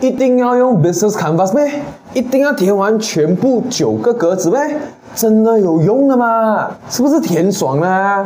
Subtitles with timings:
[0.00, 1.82] 一定要用 Business Canvas 咩？
[2.14, 4.58] 一定要填完全部九个格子咩？
[5.14, 6.70] 真的有用的吗？
[6.88, 8.24] 是不是填爽啦？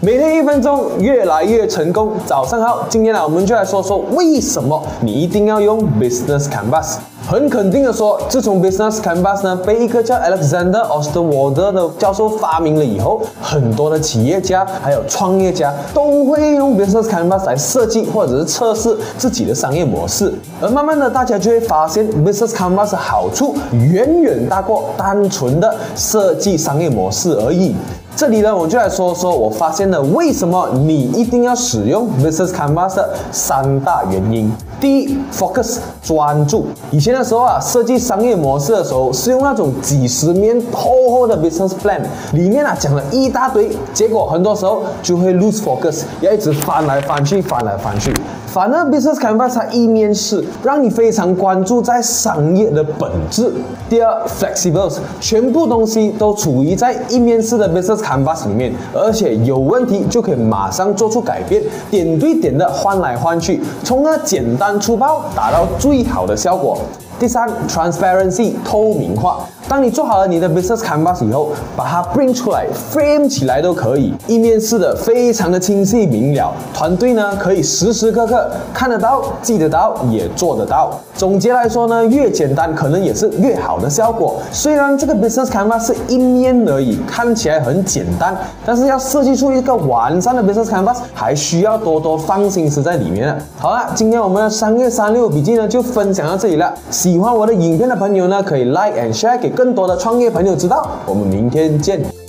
[0.00, 2.12] 每天一分钟，越来越成功。
[2.24, 6.98] 早上好，今天呢，我们就来说说为什么你一定要用 Business Canvas。
[7.26, 20.34] 很肯定的说，自从 Business Canvas 呢被一个叫 Alexander Osterwalder 的教授发明了以后，很多的企业家还有创业家都会用 Business Canvas 来设计或者是测试自己的商业模式。
[20.60, 27.74] 而慢慢的，大家就会发现 Business Canvas 的好处远远大过单纯的设计商业模式而已。
[28.14, 34.52] 这里呢，我就来说说我发现的为什么你一定要使用 Business Canvas 的三大原因。
[34.84, 36.66] 第一，focus 专注。
[36.90, 42.02] 以前的时候啊，设计商业模式的时候是用那种几十面厚厚的 business plan，
[42.34, 48.12] 里面啊讲了一大堆，结果很多时候就会 lose focus，要一直翻来翻去，翻来翻去。
[48.46, 53.52] 反而 Business Canvas 它一面是让你非常关注在商业的本质。
[53.88, 66.78] 第二，flexible，全部东西都处于在一面式的 Business Canvas 里面，而且有问题就可以马上做出改变，点对点的换来换去，从而简单粗暴达到最好的效果。
[67.18, 69.40] 第三，transparency 透明化。
[69.68, 76.52] 当你做好了你的 business canvas 以后，把它 bring 出来，frame 起来都可以，一面式的，非常的清晰明了。
[76.74, 80.90] 团队呢可以时时刻刻看得到、记得到，也做得到。
[81.16, 84.36] 总结来说呢，越简单可能也是越好的效果。
[84.52, 93.36] 虽然这个 business canvas 是一面而已，看起来很简单，但是要设计出一个完善的 business canvas，还需要多多放心思在里面。
[93.56, 96.74] 好了，今天我们的商业三六笔记呢就分享到这里了。
[96.90, 100.88] 喜欢我的影片的朋友呢，可以 like and share 给更多的创业朋友知道。
[101.06, 102.23] 我们明天见。